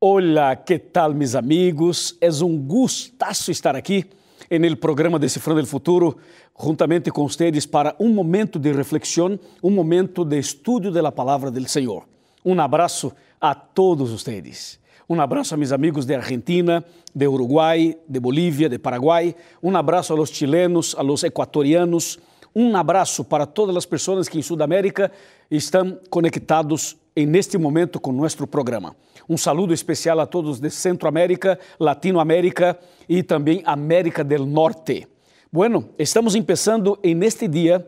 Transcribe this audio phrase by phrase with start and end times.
[0.00, 2.16] Olá, que tal, mis amigos?
[2.20, 4.04] É um gustaço estar aqui
[4.48, 6.16] no programa Decifrando o Futuro,
[6.56, 11.68] juntamente com vocês para um momento de reflexão, um momento de estudo da palavra do
[11.68, 12.06] Senhor.
[12.44, 14.78] Um abraço a todos vocês.
[15.08, 19.34] Um abraço a meus amigos de Argentina, de Uruguai, de Bolívia, de Paraguai.
[19.60, 22.20] Um abraço a los chilenos, a los equatorianos.
[22.54, 25.10] Um abraço para todas as pessoas que em Sudamérica
[25.50, 26.96] estão conectados
[27.26, 28.96] neste momento com nosso programa.
[29.28, 32.78] Um saludo especial a todos de Centroamérica, Latinoamérica
[33.08, 35.06] e também América del Norte.
[35.50, 37.86] Bueno, estamos começando em este dia,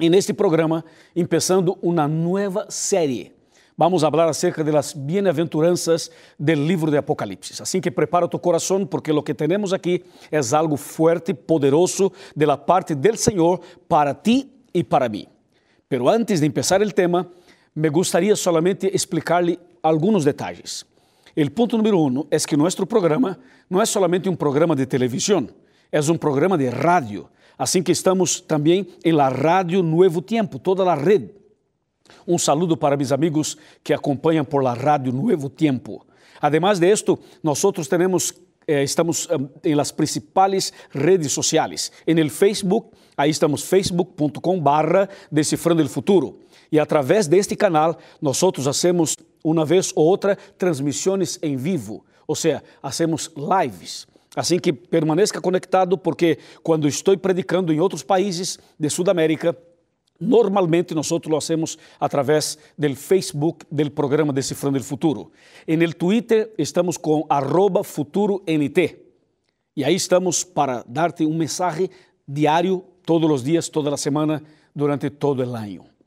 [0.00, 3.38] em este programa, começando uma nova série.
[3.76, 7.62] Vamos falar acerca de las bienaventuranças del livro de Apocalipse.
[7.62, 12.44] Assim que prepara tu coração, porque lo que temos aqui é algo fuerte, poderoso de
[12.44, 15.28] la parte del Senhor para ti e para mim.
[15.88, 17.30] Pero antes de empezar el tema,
[17.78, 20.84] me gustaría solamente explicarle algunos detalles.
[21.36, 25.52] El punto número uno es que nuestro programa no es solamente un programa de televisión,
[25.92, 27.30] es un programa de radio.
[27.56, 31.30] Así que estamos también en la radio Nuevo Tiempo, toda la red.
[32.26, 36.04] Un saludo para mis amigos que acompañan por la radio Nuevo Tiempo.
[36.40, 38.34] Además de esto, nosotros tenemos,
[38.66, 39.28] eh, estamos
[39.62, 41.92] en las principales redes sociales.
[42.06, 46.47] En el Facebook, ahí estamos facebook.com barra Decifrando el Futuro.
[46.70, 52.62] E através deste canal, nós hacemos uma vez ou outra transmissões em vivo, ou seja,
[52.82, 54.06] hacemos lives.
[54.36, 59.56] Assim que permaneça conectado, porque quando estou predicando em outros países de Sudamérica,
[60.20, 65.32] normalmente nós lo hacemos através do Facebook do programa Decifrando o Futuro.
[65.66, 67.26] En el Twitter estamos com
[67.84, 68.42] futuront.
[69.76, 71.88] E aí estamos para darte um mensagem
[72.26, 74.42] diário, todos os dias, toda a semana,
[74.74, 75.97] durante todo o ano.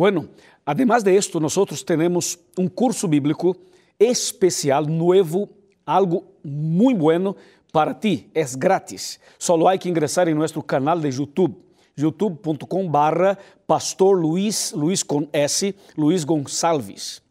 [0.00, 0.28] Bueno,
[0.64, 3.54] además de esto, nosotros tenemos un curso bíblico
[3.98, 5.46] especial, nuevo,
[5.84, 7.36] algo muy bueno
[7.70, 8.30] para ti.
[8.32, 9.20] Es gratis.
[9.36, 11.54] Solo hay que ingresar en nuestro canal de YouTube
[11.94, 17.22] youtube.com barra pastor Luis, Luis con S, Luis Gonçalves,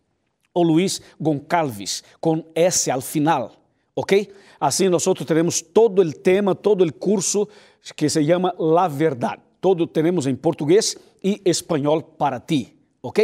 [0.53, 3.49] o Luis Goncalves, con S al final,
[3.95, 4.13] ¿ok?
[4.59, 7.49] Así nosotros tenemos todo el tema, todo el curso
[7.95, 9.39] que se llama La Verdad.
[9.59, 13.19] Todo tenemos en portugués y español para ti, ¿ok?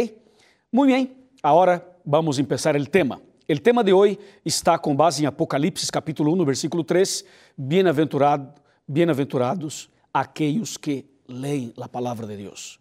[0.70, 3.20] Muy bien, ahora vamos a empezar tema.
[3.46, 7.24] El tema de hoy está con base en Apocalipsis capítulo 1, versículo 3,
[7.56, 8.54] bienaventurado,
[8.86, 12.80] bienaventurados aquellos que leen la palabra de Dios.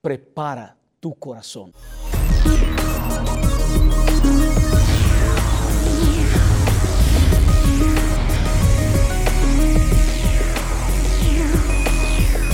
[0.00, 1.72] Prepara tu corazón.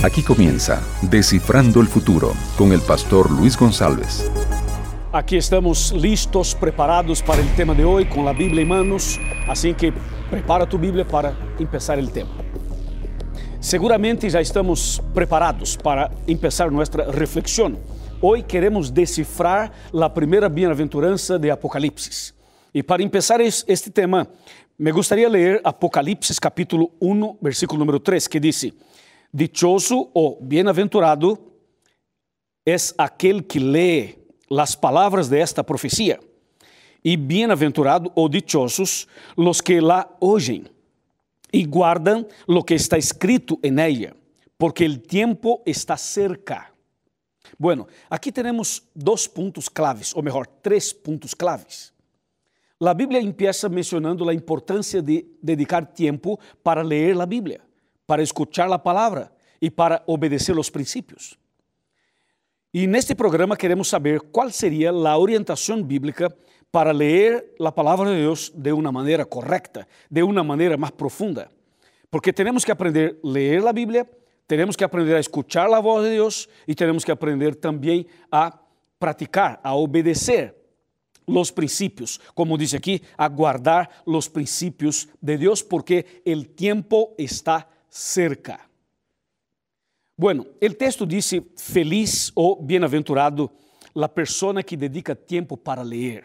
[0.03, 4.31] Aquí comienza Descifrando el Futuro con el pastor Luis González.
[5.13, 9.75] Aquí estamos listos, preparados para el tema de hoy con la Biblia en manos, así
[9.75, 9.93] que
[10.31, 12.31] prepara tu Biblia para empezar el tema.
[13.59, 17.77] Seguramente já estamos preparados para empezar nuestra reflexión.
[18.21, 22.33] Hoy queremos descifrar la primeira bienaventurança de Apocalipse.
[22.73, 24.27] E para empezar este tema,
[24.79, 28.73] me gustaría leer Apocalipse capítulo 1, versículo número 3, que dice,
[29.31, 31.39] Dichoso o bienaventurado
[32.65, 34.15] es aquel que lee
[34.49, 36.19] las palabras de esta profecía,
[37.01, 40.69] y bienaventurado o dichosos los que la oyen
[41.51, 44.13] y guardan lo que está escrito en ella,
[44.57, 46.73] porque el tiempo está cerca.
[47.57, 51.93] Bueno, aqui temos dois pontos claves, ou melhor, três pontos claves.
[52.79, 57.61] A Bíblia empieza mencionando a importância de dedicar tempo para ler a Bíblia
[58.11, 61.39] para escuchar a palavra e para obedecer os princípios.
[62.73, 66.29] E neste programa queremos saber qual seria a orientação bíblica
[66.69, 71.49] para ler a palavra de Deus de uma maneira correta, de uma maneira mais profunda.
[72.09, 74.05] Porque temos que aprender a ler a Bíblia,
[74.45, 78.59] temos que aprender a escuchar a voz de Deus e temos que aprender também a
[78.99, 80.53] praticar, a obedecer
[81.25, 87.69] os princípios, como diz aqui, a guardar os princípios de Deus, porque o tempo está
[87.91, 88.67] cerca.
[90.15, 93.51] Bueno, el texto dice, feliz o bienaventurado
[93.93, 96.23] la persona que dedica tiempo para leer.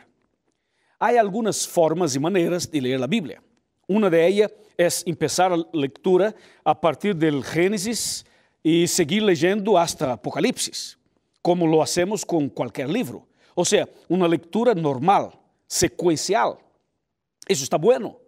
[0.99, 3.43] Hay algunas formas y maneras de leer la Biblia.
[3.89, 6.35] Una de ellas es empezar la lectura
[6.65, 8.25] a partir del Génesis
[8.63, 10.99] y seguir leyendo hasta Apocalipsis,
[11.43, 13.27] como lo hacemos con cualquier libro.
[13.55, 15.31] O sea, una lectura normal,
[15.67, 16.59] secuencial.
[17.47, 18.19] Eso está bueno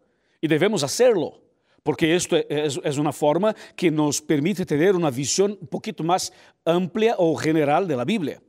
[0.41, 1.48] y debemos hacerlo
[1.83, 6.05] porque isto é, é, é, uma forma que nos permite ter uma visão um pouquinho
[6.05, 6.31] mais
[6.67, 8.41] ampla ou general da Bíblia.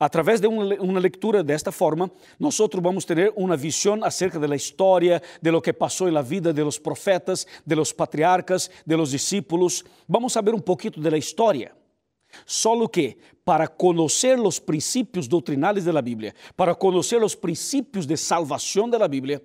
[0.00, 2.08] Através de uma leitura desta forma,
[2.38, 6.62] nós vamos ter uma visão acerca da história, de lo que passou na vida de
[6.62, 9.84] los profetas, de los patriarcas, de los discípulos.
[10.08, 11.72] Vamos saber um pouquinho da história.
[12.46, 18.88] Solo que, para conhecer os princípios doutrinales da Bíblia, para conhecer os princípios de salvação
[18.88, 19.42] da Bíblia,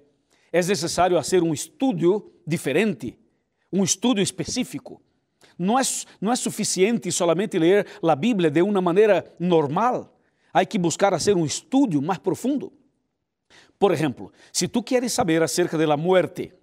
[0.51, 3.17] é necessário fazer um estudo diferente,
[3.73, 5.01] um estudo específico.
[5.59, 5.81] Não é,
[6.21, 10.13] não é suficiente solamente ler a Bíblia de uma maneira normal
[10.53, 12.71] Há que buscar fazer um estudo mais profundo.
[13.79, 16.53] Por exemplo, se tu queres saber acerca da muerte,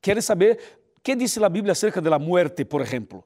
[0.00, 3.24] queres saber que diz a Bíblia acerca da muerte, por exemplo,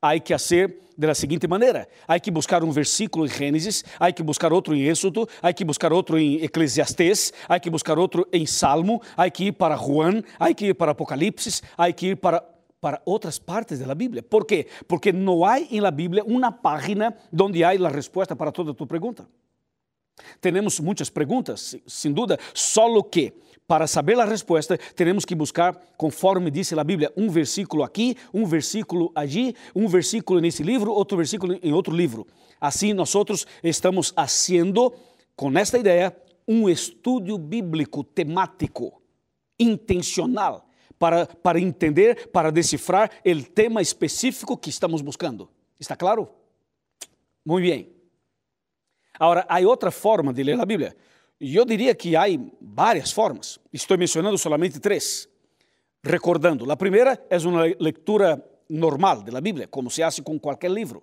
[0.00, 4.22] há que fazer da seguinte maneira: há que buscar um versículo em Gênesis, há que
[4.22, 8.44] buscar outro em Êxodo, há que buscar outro em Eclesiastés, há que buscar outro em
[8.44, 12.44] Salmo, há que ir para Juan, há que ir para Apocalipse, há que ir para
[12.82, 14.24] para outras partes da Bíblia.
[14.24, 14.66] ¿Por quê?
[14.88, 18.88] Porque não há em la Bíblia uma página onde há a resposta para toda tu
[18.88, 19.24] pergunta.
[20.40, 23.34] Temos muitas perguntas, sem dúvida, só que
[23.68, 28.44] para saber a resposta, temos que buscar, conforme diz a Bíblia, um versículo aqui, um
[28.44, 32.26] versículo allí, um versículo nesse livro, outro versículo em outro livro.
[32.60, 33.14] Assim, nós
[33.62, 34.92] estamos fazendo,
[35.36, 36.14] com esta ideia,
[36.48, 39.00] um estudo bíblico temático,
[39.58, 40.68] intencional,
[41.02, 45.50] para, para entender, para decifrar o tema específico que estamos buscando.
[45.80, 46.28] Está claro?
[47.44, 47.92] Muito bem.
[49.18, 50.96] Agora, há outra forma de ler a Bíblia.
[51.40, 52.26] Eu diria que há
[52.60, 53.58] várias formas.
[53.72, 55.28] Estou mencionando somente três.
[56.04, 61.02] Recordando, a primeira é uma leitura normal da Bíblia, como se faz com qualquer livro.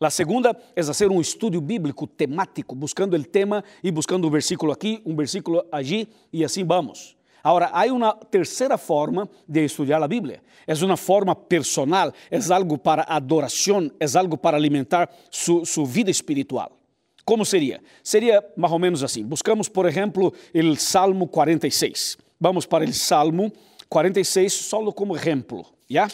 [0.00, 4.70] A segunda é fazer um estudo bíblico temático, buscando o tema e buscando um versículo
[4.70, 7.18] aqui, um versículo allí, e assim vamos.
[7.42, 10.42] Agora, há uma terceira forma de estudar a Bíblia.
[10.66, 16.78] É uma forma personal, é algo para adoração, é algo para alimentar sua vida espiritual.
[17.24, 17.80] Como seria?
[18.02, 19.24] Seria mais ou menos assim.
[19.24, 22.18] Buscamos, por exemplo, o Salmo 46.
[22.40, 23.52] Vamos para o Salmo
[23.88, 26.08] 46 solo como exemplo, já?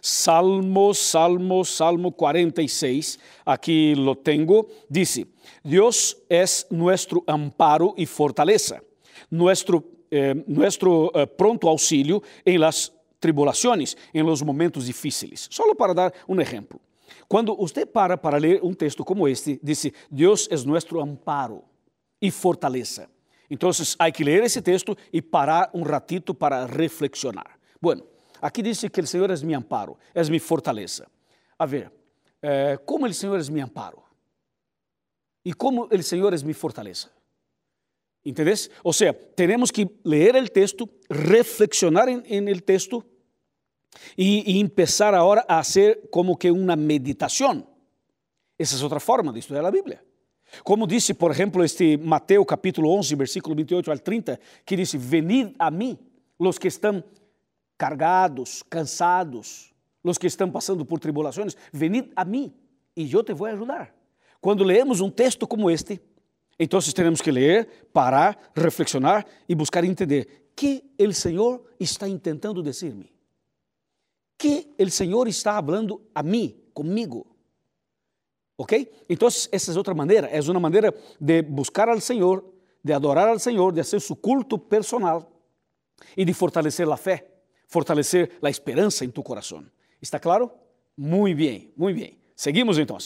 [0.00, 5.24] Salmo, Salmo, Salmo 46, aqui lo tengo, diz:
[5.64, 8.80] Deus é nosso amparo e fortaleza,
[9.30, 9.82] nuestro,
[10.16, 10.34] eh,
[11.14, 15.48] eh, pronto auxílio em las tribulações, em los momentos difíceis.
[15.50, 16.80] Solo para dar um exemplo.
[17.28, 21.62] Quando você para para ler um texto como este, diz: Deus é nosso amparo
[22.20, 23.08] e fortaleza.
[23.50, 27.58] Então, há que ler esse texto e parar um ratito para reflexionar.
[27.80, 28.04] Bueno,
[28.40, 31.06] aqui diz que o Senhor é meu amparo, é minha fortaleza.
[31.58, 31.92] A ver,
[32.42, 34.02] eh, como o Senhor é meu amparo?
[35.44, 37.08] E como o Senhor é minha fortaleza?
[38.26, 38.68] Entendes?
[38.82, 43.04] Ou seja, temos que ler o texto, reflexionar em el texto
[44.16, 47.64] y, y empezar ahora a hacer como que una meditación.
[48.58, 50.02] Esa es otra forma de estudiar la Biblia.
[50.64, 55.54] Como disse, por exemplo, este Mateo capítulo 11, versículo 28 al 30, que diz: Venid
[55.56, 55.96] a mim,
[56.36, 57.04] los que estão
[57.76, 62.52] cargados, cansados, los que estão passando por tribulações, venid a mim
[62.96, 63.94] e eu te vou ajudar.
[64.40, 66.00] Quando leemos um texto como este,
[66.58, 73.16] então temos que ler, parar, reflexionar e buscar entender que o Senhor está tentando dizer-me
[74.38, 77.26] que o Senhor está falando a mim, comigo.
[78.58, 78.90] ¿Ok?
[79.08, 82.44] Então, essa é outra maneira, é uma maneira de buscar ao Senhor,
[82.82, 85.30] de adorar ao Senhor, de fazer seu culto personal
[86.16, 87.26] e de fortalecer a fé,
[87.68, 89.64] fortalecer a esperança em tu coração.
[90.00, 90.50] ¿Está claro?
[90.96, 92.18] Muito bem, muito bem.
[92.34, 92.96] Seguimos então.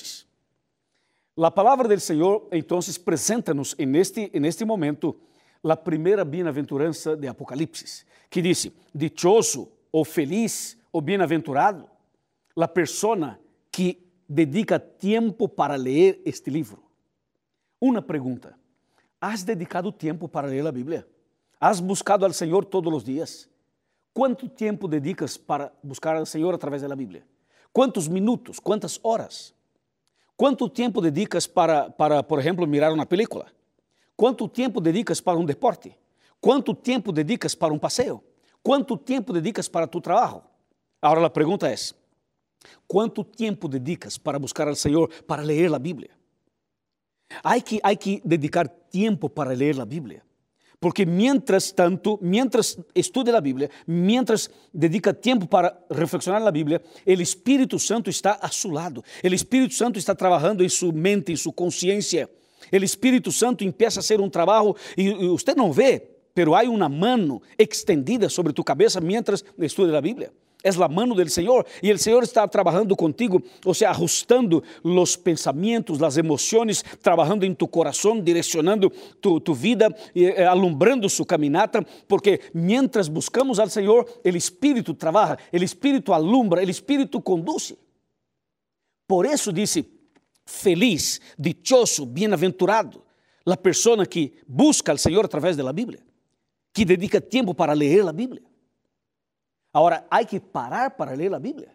[1.37, 5.17] A palavra do Senhor, então, apresenta-nos neste, neste momento
[5.63, 11.89] a primeira bem-aventurança de Apocalipse, que diz: Dichoso ou feliz o bem-aventurado,
[12.57, 16.83] a persona que dedica tempo para ler este livro.
[17.81, 18.59] Uma pergunta:
[19.21, 21.07] ¿Has dedicado tempo para ler a Bíblia?
[21.59, 23.49] ¿Has buscado al Senhor todos os dias?
[24.13, 27.25] Quanto tempo dedicas para buscar al Senhor através da Bíblia?
[27.73, 28.59] Quantos minutos?
[28.59, 29.55] Quantas horas?
[30.41, 33.53] Quanto tempo dedicas para, para, por exemplo, mirar uma película?
[34.17, 35.95] Quanto tempo dedicas para um deporte?
[36.41, 38.25] Quanto tempo dedicas para um passeio?
[38.63, 40.43] Quanto tempo dedicas para tu trabalho?
[41.03, 41.75] Agora a pergunta é:
[42.89, 46.13] quanto tempo dedicas para buscar ao Senhor, para ler a Bíblia?
[47.45, 50.23] Há que, há que dedicar tempo para ler a Bíblia.
[50.81, 57.11] Porque mientras tanto, mientras estuda a Bíblia, mientras dedica tempo para reflexionar na Bíblia, o
[57.11, 59.05] Espírito Santo está a seu lado.
[59.23, 62.31] O Espírito Santo está trabalhando em sua mente, em sua consciência.
[62.73, 66.03] O Espírito Santo empieza a ser um trabalho e, você não vê,
[66.35, 70.33] pero há uma mano extendida sobre tu cabeça mientras estuda a Bíblia.
[70.63, 75.17] Es la mano del Señor y el Señor está trabajando contigo, o sea, ajustando los
[75.17, 81.85] pensamientos, las emociones, trabajando en tu corazón, direccionando tu, tu vida, eh, alumbrando su caminata,
[82.07, 87.77] porque mientras buscamos al Señor, el Espíritu trabaja, el Espíritu alumbra, el Espíritu conduce.
[89.07, 89.85] Por eso dice,
[90.45, 93.05] feliz, dichoso, bienaventurado,
[93.45, 96.05] la persona que busca al Señor a través de la Biblia,
[96.73, 98.50] que dedica tiempo para leer la Biblia.
[99.73, 101.75] Ahora, hay que parar para leer la Biblia.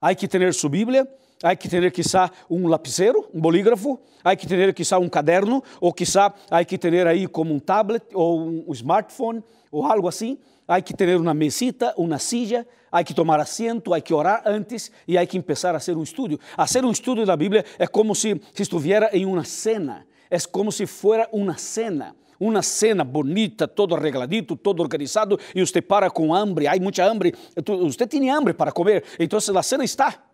[0.00, 1.08] Hay que tener su Biblia,
[1.42, 5.92] hay que tener quizá un lapicero, un bolígrafo, hay que tener quizá un caderno, o
[5.92, 10.40] quizá hay que tener ahí como un tablet o un smartphone o algo así.
[10.66, 14.92] Hay que tener una mesita, una silla, hay que tomar asiento, hay que orar antes
[15.06, 16.38] y hay que empezar a hacer un estudio.
[16.56, 20.46] Hacer un estudio de la Biblia es como si, si estuviera en una cena, es
[20.46, 22.14] como si fuera una cena.
[22.38, 27.34] Uma cena bonita, todo arregladito, todo organizado, e você para com hambre, há muita hambre,
[27.66, 30.24] você tem hambre para comer, então a cena está.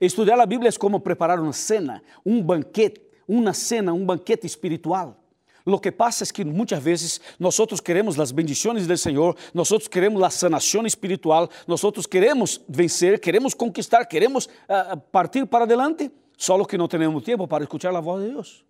[0.00, 5.20] Estudar a Bíblia é como preparar uma cena, um banquete, uma cena, um banquete espiritual.
[5.66, 10.20] Lo que pasa es que muchas veces nosotros queremos las bendiciones del Señor, nosotros queremos
[10.20, 16.76] la sanación espiritual, nosotros queremos vencer, queremos conquistar, queremos uh, partir para adelante, solo que
[16.76, 18.64] no tenemos tiempo para escuchar la voz de Dios.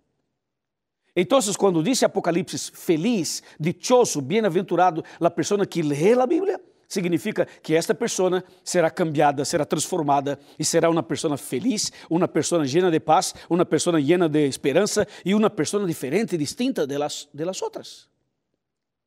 [1.16, 7.74] Então, quando disse Apocalipse, feliz, dichoso, bem-aventurado, a pessoa que lê a Bíblia, significa que
[7.74, 13.00] esta pessoa será cambiada, será transformada e será uma pessoa feliz, uma pessoa llena de
[13.00, 17.62] paz, uma pessoa llena de esperança e uma pessoa diferente, distinta de las, de las
[17.62, 18.08] outras.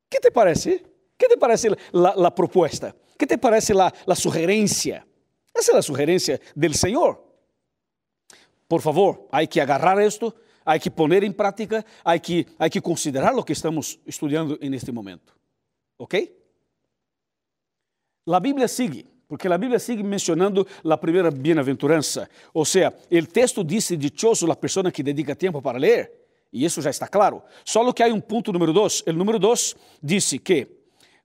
[0.10, 0.84] Que te parece?
[1.18, 2.96] Que te parece a proposta?
[3.18, 5.06] Que te parece a sugerência?
[5.54, 7.22] Essa é a sugerência do Senhor.
[8.70, 10.34] Por favor, há que agarrar isto
[10.68, 14.74] hay que poner en práctica, hay que, hay que considerar lo que estamos estudiando en
[14.74, 15.34] este momento.
[15.96, 16.16] ¿Ok?
[18.26, 22.30] La Bíblia sigue, porque a Bíblia sigue mencionando a primeira bem-aventurança.
[22.54, 26.12] Ou seja, o texto diz dichoso a pessoa que dedica tempo para ler,
[26.52, 27.42] e isso já está claro.
[27.64, 29.02] Só que há um ponto número dois.
[29.08, 30.68] O número dois diz que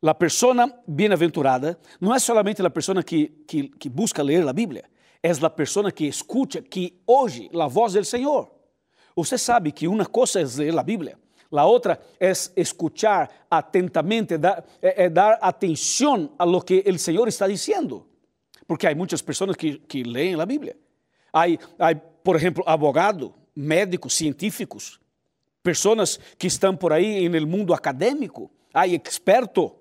[0.00, 4.84] a pessoa bem-aventurada não é somente a pessoa que, que, que busca ler a Bíblia,
[5.20, 8.61] é a pessoa que escuta, que ouve a voz do Senhor.
[9.14, 11.18] Você sabe que uma coisa é ler a Bíblia,
[11.50, 17.28] a outra é escuchar atentamente, dar, é, é dar atenção a lo que o Senhor
[17.28, 18.06] está dizendo.
[18.66, 20.76] Porque há muitas pessoas que, que leem a Bíblia.
[21.32, 21.44] Há,
[21.78, 24.98] há, por exemplo, abogados, médicos, científicos,
[25.62, 29.72] pessoas que estão por aí no mundo acadêmico, há expertos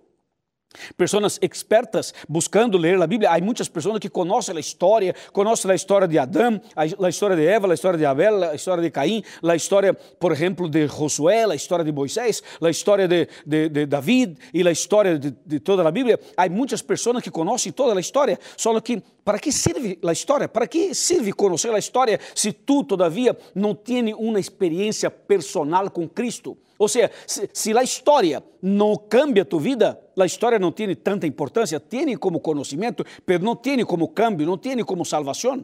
[0.96, 3.32] Pessoas expertas buscando ler a Bíblia.
[3.32, 7.46] Há muitas pessoas que conhecem a história, conhecem a história de Adão, a história de
[7.46, 11.44] Eva, a história de Abel, a história de Caim, a história, por exemplo, de Josué,
[11.44, 15.60] a história de Moisés, a história de, de, de David e a história de, de,
[15.60, 16.20] toda a Bíblia.
[16.38, 20.48] Há muitas pessoas que conhecem toda a história, só que para que serve a história?
[20.48, 26.08] Para que serve conhecer a história se tu, todavia, não tens uma experiência personal com
[26.08, 26.58] Cristo?
[26.82, 31.28] Ou seja, se, se a história não cambia tu vida, a história não tem tanta
[31.28, 35.64] importância, tem como conhecimento, mas não tem como cambio, não tem como salvação.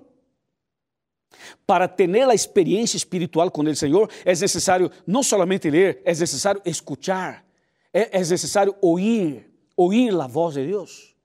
[1.66, 6.62] Para ter a experiência espiritual com o Senhor, é necessário não somente ler, é necessário
[6.64, 7.44] escuchar,
[7.92, 11.16] é, é necessário ouvir, ouvir a voz de Deus.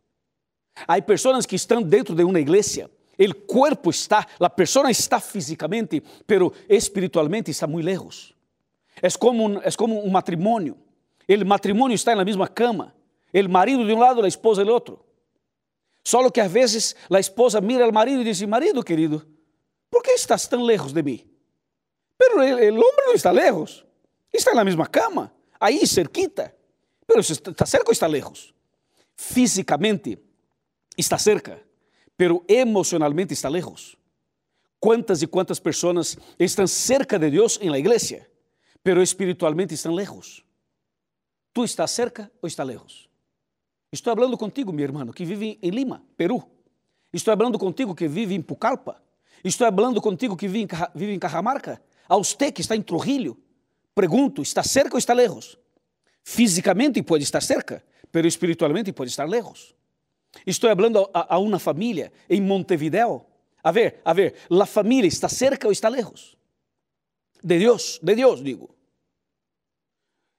[0.88, 6.02] Há pessoas que estão dentro de uma igreja, o corpo está, a pessoa está fisicamente,
[6.26, 8.34] pero espiritualmente está muito lejos.
[9.00, 10.76] É como é como um matrimônio.
[11.28, 12.94] O matrimônio está na mesma cama.
[13.32, 15.00] O marido de um lado, a esposa do outro.
[16.04, 19.26] Só que às vezes a esposa mira ao marido e diz: Marido querido,
[19.90, 21.24] por que estás tão lejos de mim?
[22.18, 23.84] Pero o homem não está lejos.
[24.32, 26.54] Está na mesma cama, aí cerquita.
[27.06, 28.54] Pero está cerca ou está lejos?
[29.14, 30.18] Fisicamente
[30.96, 31.62] está cerca,
[32.16, 33.96] pero emocionalmente está lejos.
[34.80, 38.26] Quantas e quantas pessoas estão cerca de Deus em la igreja,
[38.82, 40.44] pero espiritualmente estão lejos.
[41.52, 43.08] Tu estás cerca ou está lejos?
[43.92, 46.42] Estou falando contigo, meu irmão, que vive em Lima, Peru.
[47.12, 49.02] Estou falando contigo que vive em Pucallpa.
[49.44, 51.82] Estou falando contigo que vive em, vive em Cajamarca.
[52.08, 53.38] A você que está em Trujillo.
[53.94, 55.58] Pergunto, está cerca ou está lejos?
[56.24, 59.74] Fisicamente pode estar cerca, pero espiritualmente pode estar lejos.
[60.46, 63.26] Estou falando a, a uma família em Montevideo.
[63.62, 66.36] A ver, a ver, a família está cerca ou está lejos?
[67.42, 68.74] De Deus, de Deus, digo.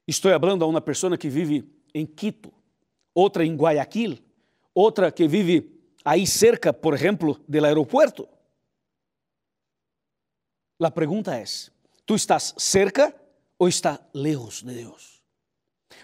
[0.08, 2.52] Estou falando a uma pessoa que vive em Quito,
[3.14, 4.20] outra em Guayaquil,
[4.74, 8.28] outra que vive aí cerca, por exemplo, do aeroporto.
[10.82, 11.44] A pergunta é:
[12.06, 13.16] tu estás cerca
[13.58, 15.24] ou está lejos de Deus?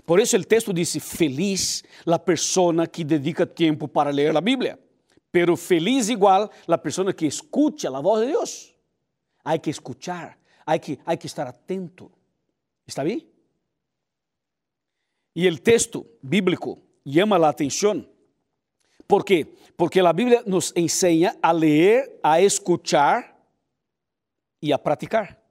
[0.06, 4.80] Por isso o texto diz: feliz a pessoa que dedica tempo para ler a Bíblia,
[5.32, 8.74] pero feliz igual a pessoa que escucha a voz de Deus.
[9.44, 10.39] Há que escuchar,
[10.70, 12.12] há que, há que estar atento.
[12.86, 13.28] ¿Está bem?
[15.36, 18.06] E o texto bíblico chama a atenção.
[19.08, 19.48] ¿Por quê?
[19.76, 23.36] Porque a Bíblia nos ensina a ler, a escuchar
[24.62, 25.42] e a praticar,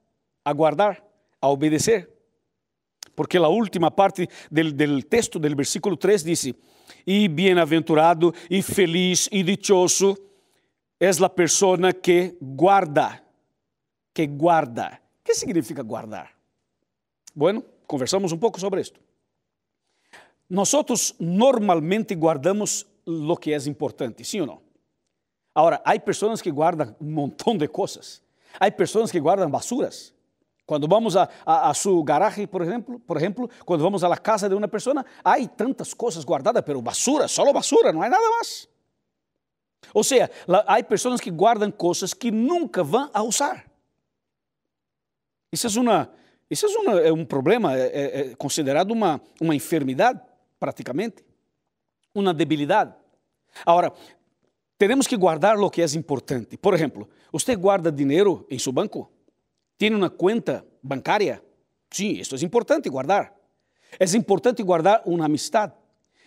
[0.45, 1.03] a guardar,
[1.41, 2.07] a obedecer.
[3.15, 6.53] Porque a última parte del, del texto, del versículo 3, diz:
[7.05, 10.15] E bem-aventurado, e feliz, e dichoso
[10.99, 13.21] é a pessoa que guarda.
[14.13, 15.01] Que guarda.
[15.29, 16.31] Que significa guardar?
[17.35, 18.99] Bueno, conversamos um pouco sobre isto.
[20.49, 20.73] Nós
[21.19, 24.61] normalmente guardamos o que é importante, sim ou não?
[25.53, 28.23] Agora, há pessoas que guardam um montão de coisas.
[28.59, 30.15] Há pessoas que guardam basuras.
[30.65, 34.49] Quando vamos a, a, a sua garagem, por exemplo, por exemplo, quando vamos à casa
[34.49, 38.67] de uma pessoa, há tantas coisas guardadas, pero basura, só basura, não há nada mais.
[39.93, 40.31] Ou seja,
[40.65, 43.68] há pessoas que guardam coisas que nunca vão a usar.
[45.51, 46.09] Isso é, uma,
[46.49, 50.19] isso é, uma, é um problema, é, é, é considerado uma, uma enfermidade,
[50.59, 51.23] praticamente,
[52.13, 52.93] uma debilidade.
[53.65, 53.91] Agora,
[54.77, 56.57] temos que guardar o que é importante.
[56.57, 59.11] Por exemplo, você guarda dinheiro em seu banco?
[59.77, 61.41] Tem uma conta bancária?
[61.91, 63.33] Sim, isso é importante guardar.
[63.99, 65.73] É importante guardar uma amistade.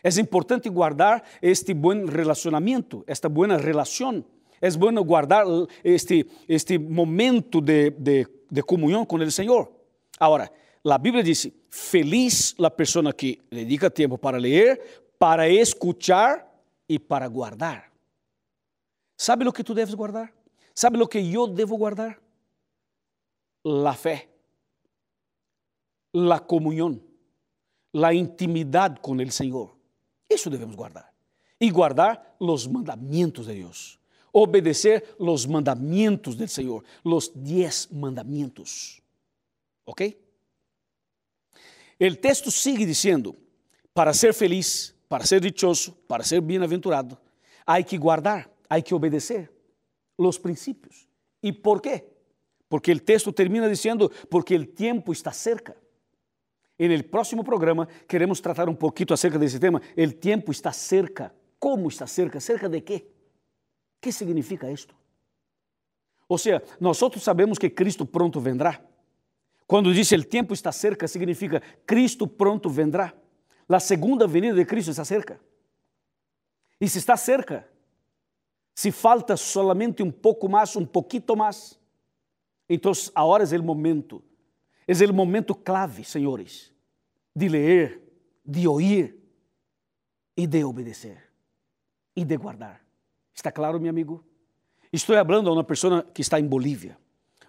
[0.02, 4.24] É importante guardar este bom relacionamento, esta boa relação.
[4.60, 5.44] É bom guardar
[5.84, 9.72] este, este momento de, de, de comunhão com o Senhor.
[10.20, 10.52] Agora,
[10.84, 16.46] a Bíblia diz: Feliz a pessoa que dedica tempo para ler, para escuchar
[16.86, 17.90] e para guardar.
[19.16, 20.34] ¿Sabe o que tu deves guardar?
[20.74, 22.20] ¿Sabe o que eu devo guardar?
[23.64, 24.28] La fé,
[26.12, 27.00] la comunhão,
[27.94, 29.74] la intimidade com o Senhor.
[30.28, 31.12] Isso devemos guardar.
[31.60, 34.01] E guardar os mandamentos de Deus.
[34.32, 39.02] Obedecer os mandamentos do Senhor, os dez mandamentos.
[39.84, 40.18] Ok?
[42.00, 43.36] O texto sigue dizendo:
[43.92, 47.20] para ser feliz, para ser dichoso, para ser bem-aventurado,
[47.66, 49.52] há que guardar hay que obedecer
[50.16, 51.06] los principios.
[51.42, 52.10] ¿Y por qué?
[52.68, 55.76] Porque el texto termina diciendo, porque el tiempo está cerca.
[56.78, 59.82] En el próximo programa queremos tratar un poquito acerca de ese tema.
[59.94, 61.34] El tiempo está cerca.
[61.58, 62.40] ¿Cómo está cerca?
[62.40, 63.06] ¿Cerca de qué?
[64.02, 64.96] ¿Qué significa esto?
[66.26, 68.84] O sea, nosotros sabemos que Cristo pronto vendrá.
[69.64, 73.14] Quando diz el tempo está cerca, significa Cristo pronto vendrá.
[73.68, 75.40] La segunda venida de Cristo está cerca.
[76.80, 77.64] E se está cerca,
[78.74, 81.78] se falta solamente um pouco mais, um pouquito mais,
[82.68, 84.20] então agora é o momento,
[84.84, 86.74] é o momento clave, senhores,
[87.36, 88.02] de ler,
[88.44, 89.16] de ouvir
[90.36, 91.22] e de obedecer
[92.16, 92.81] e de guardar.
[93.34, 94.24] Está claro, meu amigo?
[94.92, 96.98] Estou falando a uma pessoa que está em Bolívia,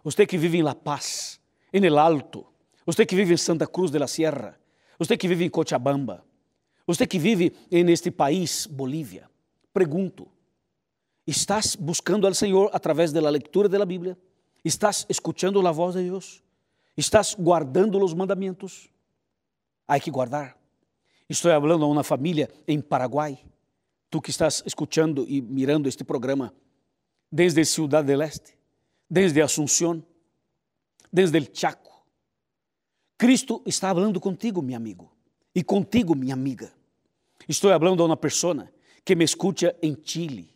[0.03, 1.39] você que vive em La Paz,
[1.71, 2.45] em El Alto,
[2.85, 4.59] você que vive em Santa Cruz de la Sierra,
[4.97, 6.23] você que vive em Cochabamba,
[6.87, 9.29] você que vive neste país, Bolívia.
[9.73, 10.27] Pergunto,
[11.25, 14.17] ¿Estás buscando al Señor a través de la lectura de la Biblia?
[14.61, 16.43] ¿Estás escuchando la voz de Dios?
[16.97, 18.89] ¿Estás guardando los mandamientos?
[19.87, 20.57] Hay que guardar.
[21.29, 23.39] Estou falando a uma família em Paraguai.
[24.13, 26.53] Tu que estás escutando e mirando este programa
[27.31, 28.55] desde Ciudad del Este,
[29.09, 30.05] desde Asunción,
[31.11, 32.05] desde el Chaco.
[33.17, 35.11] Cristo está falando contigo, meu amigo,
[35.55, 36.71] e contigo, minha amiga.
[37.49, 38.71] Estou falando a uma pessoa
[39.03, 40.53] que me escuta em Chile,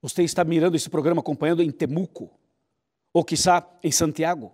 [0.00, 2.30] você está mirando esse programa, acompanhando em Temuco,
[3.12, 4.50] ou quizá em Santiago,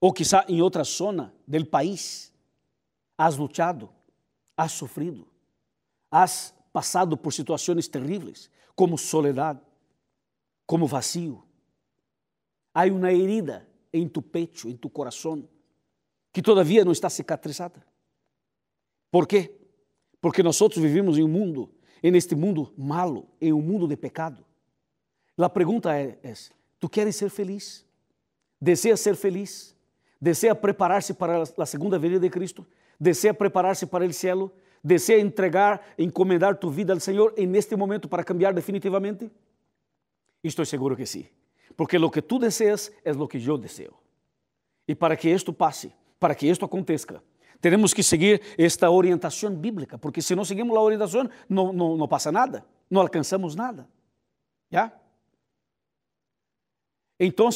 [0.00, 2.32] ou quizá em outra zona do país.
[3.18, 3.90] Has lutado,
[4.56, 5.28] has sofrido,
[6.10, 9.58] has passado por situações terríveis, como soledade,
[10.64, 11.42] como vazio.
[12.72, 15.48] Há uma herida em tu pecho, em tu coração,
[16.32, 17.84] que todavia não está cicatrizada.
[19.10, 19.58] Por quê?
[20.20, 21.68] Porque nós vivimos em um mundo
[22.00, 24.46] en este mundo malo, en un mundo de pecado.
[25.34, 27.84] La pregunta es, ¿tú quieres ser feliz?
[28.60, 29.74] ¿Deseas ser feliz?
[30.20, 32.64] ¿Desea prepararse para la segunda venida de Cristo?
[33.00, 34.52] ¿Desea prepararse para el cielo?
[34.88, 39.30] ¿Desea entregar, encomendar tu vida al Señor en este momento para cambiar definitivamente?
[40.42, 41.28] Estoy seguro que sí,
[41.76, 44.00] porque lo que tú deseas es lo que yo deseo.
[44.86, 47.22] Y para que esto pase, para que esto acontezca,
[47.60, 52.06] Teremos que seguir esta orientação bíblica, porque se não seguimos a orientação, não, não, não
[52.06, 53.88] passa nada, não alcançamos nada.
[54.70, 54.92] ¿Ya?
[57.18, 57.48] Então,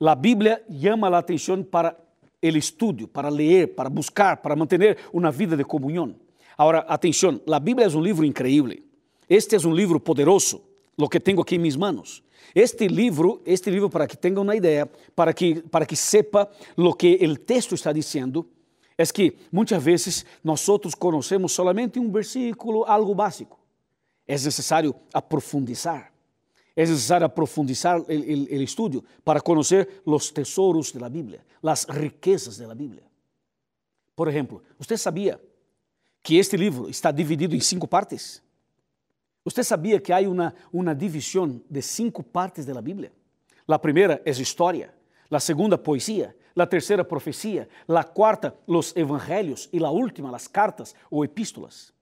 [0.00, 1.94] a Bíblia chama a atenção para
[2.42, 6.16] o estudio, para ler, para buscar, para manter uma vida de comunhão.
[6.56, 8.82] Agora, atenção, a Bíblia é um livro increíble.
[9.28, 10.62] Este é um livro poderoso,
[10.96, 12.22] lo que tenho aqui em minhas manos.
[12.54, 16.94] Este livro, este livro para que tenha uma ideia, para que para que sepa lo
[16.94, 18.48] que o texto está dizendo,
[18.96, 20.64] é que muitas vezes nós
[20.98, 23.58] conhecemos solamente um versículo, algo básico.
[24.26, 26.12] É necessário aprofundizar.
[26.74, 33.02] É necessário aprofundizar o estudo para conhecer os tesouros da Bíblia, as riquezas da Bíblia.
[34.14, 35.40] Por exemplo, você sabia
[36.26, 38.42] que este livro está dividido em cinco partes?
[39.44, 43.12] Você sabia que há uma, uma divisão de cinco partes da Bíblia?
[43.68, 44.92] A primeira é história,
[45.30, 50.96] a segunda, poesia, a terceira, profecia, a quarta, os evangelhos e a última, as cartas
[51.08, 51.92] ou epístolas.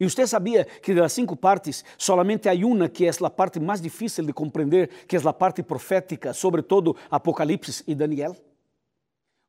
[0.00, 3.82] E você sabia que das cinco partes, solamente há uma que é a parte mais
[3.82, 8.34] difícil de compreender, que é a parte profética, sobretudo Apocalipse e Daniel?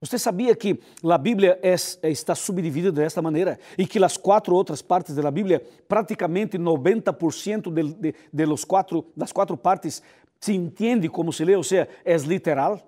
[0.06, 1.74] Você sabia que a Bíblia é,
[2.12, 7.94] está subdividida desta maneira e que as quatro outras partes da Bíblia, praticamente 90% de,
[7.94, 10.04] de, de los quatro, das quatro partes
[10.40, 12.80] se entende como se lê, ou seja, é literal?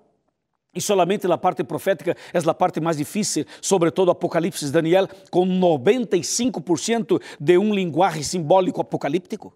[0.72, 5.44] E solamente a parte profética é a parte mais difícil, sobretudo Apocalipse e Daniel, com
[5.44, 9.52] 95% de um linguagem simbólico apocalíptico.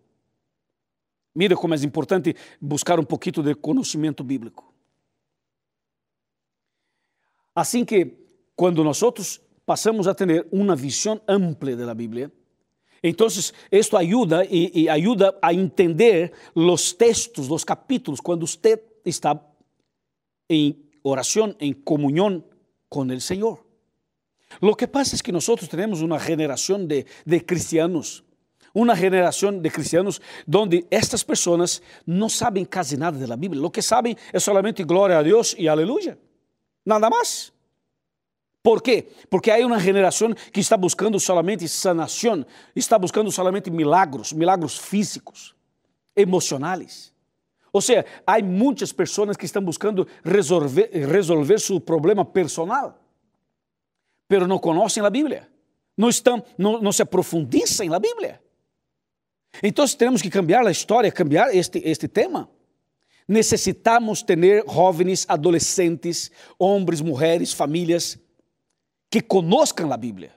[1.32, 4.71] Mira como é importante buscar um pouquinho de conhecimento bíblico.
[7.54, 8.16] Assim que,
[8.56, 9.00] quando nós
[9.66, 12.32] passamos a ter uma visão ampla da Bíblia,
[13.02, 13.26] então,
[13.72, 19.40] isto ajuda e, e, ajuda a entender os textos, os capítulos, quando você está
[20.48, 22.44] em oración, en comunión
[22.88, 23.66] con el Señor.
[24.60, 28.22] Lo que pasa es que nosotros tenemos una generación de, de cristianos,
[28.72, 33.60] una generación de cristianos donde estas personas no saben casi nada de la Biblia.
[33.60, 36.16] Lo que saben es solamente gloria a Dios y aleluya.
[36.84, 37.52] Nada más.
[38.62, 39.12] ¿Por qué?
[39.28, 45.54] Porque hay una generación que está buscando solamente sanación, está buscando solamente milagros, milagros físicos,
[46.14, 47.12] emocionales.
[47.72, 52.98] Ou seja, há muitas pessoas que estão buscando resolver, resolver seu problema personal,
[54.28, 55.48] mas não conhecem a Bíblia,
[55.96, 58.40] não, estão, não, não se aprofundizam na Bíblia.
[59.62, 62.48] Então, temos que cambiar a história, cambiar este, este tema.
[63.28, 68.18] Necessitamos ter jovens, adolescentes, homens, mulheres, famílias
[69.10, 70.34] que conozcam a Bíblia.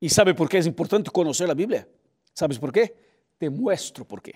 [0.00, 1.88] E sabe por que é importante conhecer a Bíblia?
[2.34, 2.94] Sabes por quê?
[3.38, 4.34] Te mostro por quê.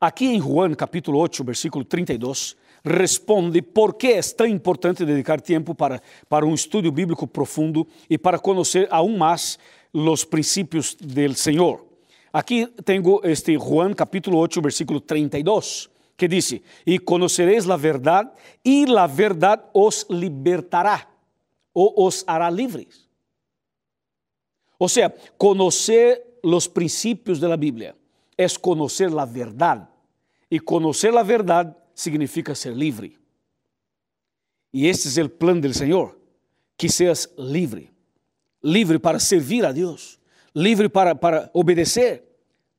[0.00, 5.76] Aqui em Juan capítulo 8, versículo 32, responde por que é tão importante dedicar tempo
[5.76, 9.58] para, para um estudo bíblico profundo e para conhecer aún mais
[9.92, 11.91] os princípios do Senhor.
[12.32, 18.30] Aqui tenho este Juan capítulo 8, versículo 32, que diz: E conhecereis a verdade,
[18.64, 21.08] e a verdade os libertará,
[21.74, 23.06] ou os hará livres.
[24.78, 27.94] Ou seja, conhecer os princípios da Bíblia
[28.36, 29.86] é conhecer a verdade.
[30.50, 33.18] E conhecer a verdade significa ser livre.
[34.72, 36.18] E este é o plano do Senhor,
[36.76, 37.90] que seas livre.
[38.62, 40.18] Livre para servir a Deus,
[40.54, 42.24] livre para, para obedecer,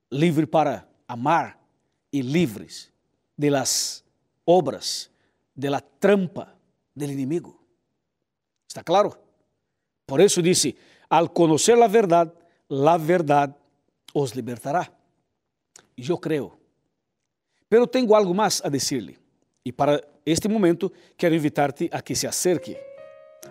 [0.10, 1.60] livre para amar
[2.12, 2.92] e livres
[3.36, 4.04] de las
[4.46, 5.10] obras,
[5.56, 6.56] de la trampa
[6.94, 7.60] del inimigo.
[8.68, 9.20] ¿Está claro?
[10.06, 10.76] Por isso disse:
[11.10, 12.32] al conhecer a verdade,
[12.70, 13.56] a verdade
[14.14, 14.92] os libertará.
[15.96, 16.58] E eu creio
[17.70, 19.18] Pero tenho algo mais a dizer-lhe.
[19.66, 22.78] E para este momento quero invitar-te a que se acerque.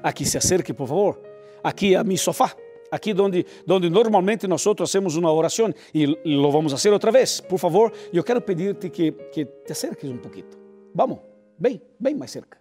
[0.01, 1.21] A que se acerque, por favor.
[1.63, 2.55] Aqui a mi sofá.
[2.93, 7.41] Aqui onde, onde normalmente nós hacemos uma oração e lo vamos fazer outra vez.
[7.41, 10.51] Por favor, eu quero pedir-te que, que te acerques um pouquinho.
[10.95, 11.21] Vamos,
[11.59, 12.59] bem, bem mais cerca.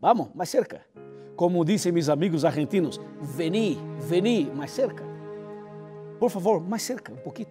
[0.00, 0.86] Vamos, mais cerca.
[1.36, 5.04] Como dizem meus amigos argentinos, veni, veni, mais cerca.
[6.18, 7.48] Por favor, mais cerca, um pouquinho.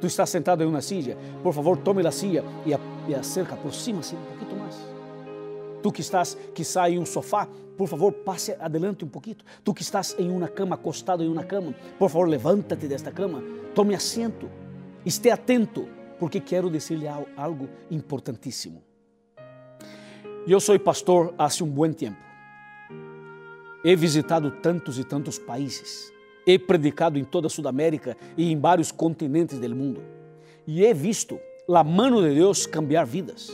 [0.00, 4.24] Tu estás sentado em uma silla, por favor, tome a silla e, acerca, aproxima-se um
[4.24, 4.47] pouquinho.
[5.82, 9.36] Tu que estás quizá em um sofá, por favor, passe adelante um pouquinho.
[9.62, 13.42] Tu que estás em uma cama, acostado em uma cama, por favor, levanta-te desta cama,
[13.74, 14.50] tome assento,
[15.04, 15.88] esteja atento,
[16.18, 18.82] porque quero dizer-lhe algo importantíssimo.
[20.46, 22.18] Eu sou pastor há um bom tempo.
[23.84, 26.12] He visitado tantos e tantos países
[26.48, 30.00] He predicado em toda a Sudamérica e em vários continentes do mundo.
[30.66, 31.38] E he visto
[31.68, 33.50] a mano de Deus cambiar vidas.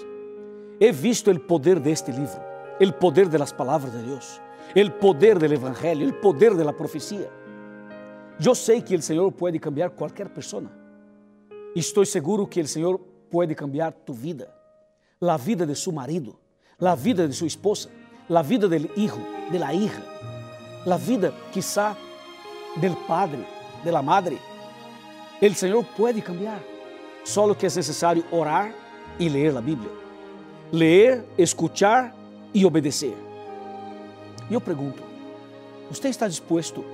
[0.81, 2.41] He visto o poder deste livro,
[2.81, 4.41] o poder das palavras de Deus,
[4.75, 7.31] o poder do Evangelho, o poder da profecia.
[8.45, 10.71] Eu sei que o Senhor pode cambiar qualquer pessoa.
[11.77, 12.99] Estou seguro que o Senhor
[13.31, 14.53] pode cambiar tu vida,
[15.21, 16.37] a vida de seu marido,
[16.81, 17.89] a vida de sua esposa,
[18.29, 19.21] la vida del hijo,
[19.53, 20.03] de la hija,
[20.85, 21.97] la vida quizá
[22.77, 23.47] del padre,
[23.85, 24.39] de la madre.
[25.41, 26.61] El Señor puede cambiar,
[27.23, 28.73] solo que es necesario orar
[29.19, 30.04] y leer la Biblia.
[30.75, 32.13] Leer, escuchar
[32.53, 33.15] y obedecer.
[34.51, 35.05] Yo pregunto,
[35.89, 36.85] ¿usted está dispuesto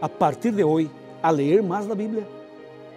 [0.00, 2.26] a partir de hoy a leer más la Biblia?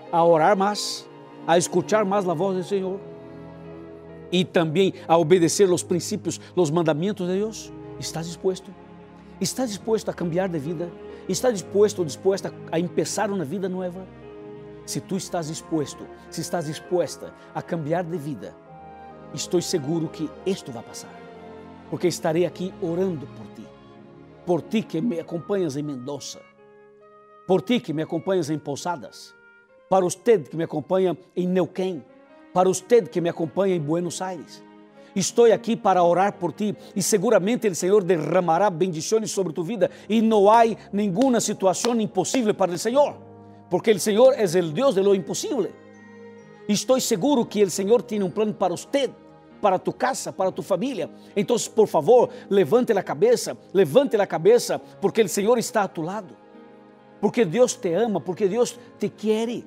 [0.10, 1.06] ¿A orar más?
[1.46, 2.98] ¿A escuchar más la voz del Señor?
[4.32, 7.70] y también a obedecer los principios, los mandamientos de Dios?
[8.00, 8.72] ¿Estás dispuesto?
[9.38, 10.88] ¿Estás dispuesto a cambiar de vida?
[11.28, 14.06] ¿Estás dispuesto o dispuesta a empezar uma vida nova?
[14.86, 18.56] Se tu estás disposto, se estás disposta a cambiar de vida,
[19.34, 21.14] estou seguro que isto vai passar,
[21.90, 23.68] porque estarei aqui orando por ti,
[24.46, 26.42] por ti que me acompanhas em Mendoza,
[27.48, 29.34] por ti que me acompanhas em Pousadas,
[29.90, 32.04] para você que me acompanha em Neuquén,
[32.54, 34.64] para você que me acompanha em Buenos Aires.
[35.14, 39.92] Estou aqui para orar por ti e seguramente o Senhor derramará bendições sobre tu vida
[40.08, 40.62] e não há
[40.94, 43.18] nenhuma situação impossível para o Senhor,
[43.70, 45.81] porque o Senhor é o Deus de lo impossível.
[46.72, 49.10] Estou seguro que o Senhor tem um plano para você,
[49.62, 51.10] para tu casa, para tu família.
[51.36, 56.02] Então, por favor, levante a cabeça, levante a cabeça, porque o Senhor está a tu
[56.02, 56.36] lado.
[57.20, 59.64] Porque Deus te ama, porque Deus te quer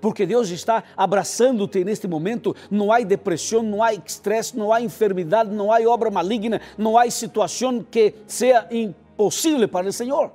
[0.00, 2.54] porque Deus está abraçando-te neste momento.
[2.70, 7.10] Não há depressão, não há estresse, não há enfermidade, não há obra maligna, não há
[7.10, 10.30] situação que seja impossível para o Senhor.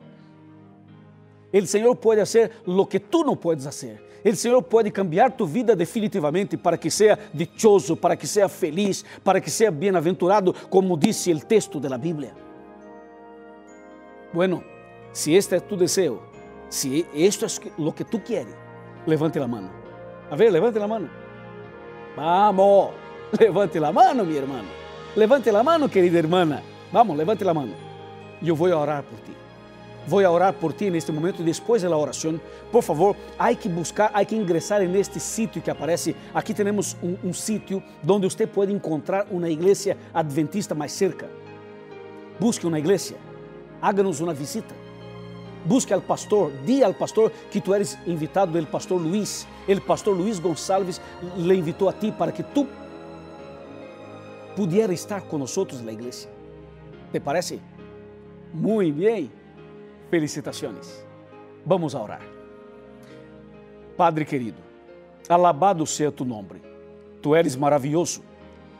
[1.54, 4.09] O Senhor pode fazer o que tu não podes fazer.
[4.24, 9.06] O Senhor pode cambiar tu vida definitivamente para que seja dichoso, para que seja feliz,
[9.24, 12.34] para que seja bem-aventurado, como disse o texto da Bíblia.
[14.34, 14.64] Bueno,
[15.12, 16.22] se este é tu desejo,
[16.70, 18.54] se isto é o que tu queres,
[19.06, 19.70] Levante la mano.
[20.30, 21.10] A ver, levante la mano.
[22.16, 22.92] Vamos,
[23.40, 24.68] levante la mano, mi hermano.
[25.16, 26.62] Levante la mano, querida hermana.
[26.92, 27.74] Vamos, levante la mano.
[28.42, 29.39] Eu vou orar por ti.
[30.10, 32.42] Vou orar por ti neste momento, depois da oração.
[32.72, 36.16] Por favor, há que buscar, há que ingressar neste sítio que aparece.
[36.34, 41.30] Aqui temos um, um sítio onde você pode encontrar uma igreja adventista mais cerca.
[42.40, 43.18] Busque uma igreja.
[43.80, 44.74] Háganos uma visita.
[45.64, 49.46] Busque al pastor, di al pastor que tu eres invitado del pastor Luis.
[49.68, 51.00] El pastor Luis Gonçalves
[51.38, 52.66] le invitó a ti para que tú
[54.56, 56.32] pudieras estar con nosotros en la iglesia.
[57.12, 57.60] ¿Te parece?
[58.52, 59.39] Muy bien.
[60.10, 61.06] Felicitaciones.
[61.66, 62.22] Vamos a orar.
[63.96, 64.58] Padre querido,
[65.28, 66.62] alabado seja tu nome.
[67.22, 68.22] Tu eres maravilhoso.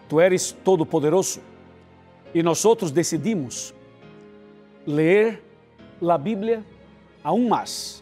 [0.08, 1.42] Tu eres todo-poderoso.
[2.34, 3.74] E nós outros decidimos
[4.86, 5.42] ler
[6.02, 6.64] la Bíblia
[7.24, 8.02] aún más,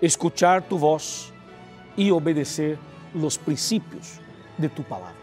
[0.00, 1.32] escuchar tu voz
[1.96, 2.78] y obedecer
[3.14, 4.18] los principios
[4.56, 5.14] de tu palabra.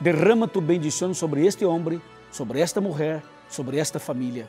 [0.00, 2.00] Derrama tu bendición sobre este hombre,
[2.30, 4.48] sobre esta mujer, sobre esta familia.